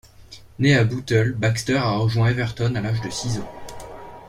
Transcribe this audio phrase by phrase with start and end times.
[0.57, 3.51] Né à Bootle, Baxter a rejoint Everton à l'âge de six ans.